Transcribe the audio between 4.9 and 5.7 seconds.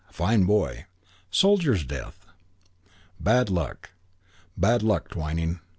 Twyning...."